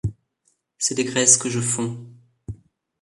C’est 0.79 0.95
des 0.95 1.03
graisses 1.03 1.37
que 1.37 1.47
je 1.47 1.59
fonds… 1.59 1.95